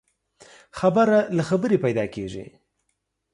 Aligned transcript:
خبره 0.79 1.17
له 1.35 1.43
خبري 1.49 1.77
پيدا 1.85 2.05
کېږي. 2.15 2.45